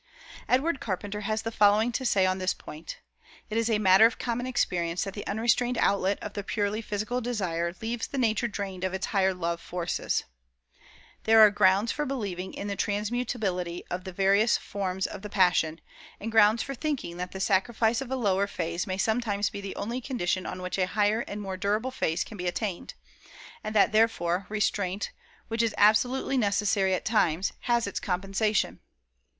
Edward 0.49 0.79
Carpenter 0.79 1.21
has 1.21 1.43
the 1.43 1.51
following 1.51 1.91
to 1.91 2.07
say 2.07 2.25
on 2.25 2.39
this 2.39 2.55
point: 2.55 2.97
"It 3.51 3.55
is 3.59 3.69
a 3.69 3.77
matter 3.77 4.07
of 4.07 4.17
common 4.17 4.47
experience 4.47 5.03
that 5.03 5.13
the 5.13 5.27
unrestrained 5.27 5.77
outlet 5.77 6.17
of 6.23 6.33
the 6.33 6.43
purely 6.43 6.81
physical 6.81 7.21
desire 7.21 7.75
leaves 7.83 8.07
the 8.07 8.17
nature 8.17 8.47
drained 8.47 8.83
of 8.83 8.95
its 8.95 9.05
higher 9.05 9.31
love 9.31 9.61
forces. 9.61 10.23
There 11.25 11.39
are 11.41 11.51
grounds 11.51 11.91
for 11.91 12.03
believing 12.07 12.51
in 12.55 12.67
the 12.67 12.75
transmutability 12.75 13.83
of 13.91 14.03
the 14.03 14.11
various 14.11 14.57
forms 14.57 15.05
of 15.05 15.21
the 15.21 15.29
passion, 15.29 15.79
and 16.19 16.31
grounds 16.31 16.63
for 16.63 16.73
thinking 16.73 17.17
that 17.17 17.31
the 17.31 17.39
sacrifice 17.39 18.01
of 18.01 18.09
a 18.09 18.15
lower 18.15 18.47
phase 18.47 18.87
may 18.87 18.97
sometimes 18.97 19.51
be 19.51 19.61
the 19.61 19.75
only 19.75 20.01
condition 20.01 20.47
on 20.47 20.63
which 20.63 20.79
a 20.79 20.87
higher 20.87 21.19
and 21.27 21.41
more 21.43 21.57
durable 21.57 21.91
phase 21.91 22.23
can 22.23 22.37
be 22.37 22.47
attained; 22.47 22.95
and 23.63 23.75
that, 23.75 23.91
therefore, 23.91 24.47
restraint 24.49 25.11
(which 25.47 25.61
is 25.61 25.75
absolutely 25.77 26.37
necessary 26.39 26.95
at 26.95 27.05
times) 27.05 27.53
has 27.65 27.85
its 27.85 27.99
compensation. 27.99 28.79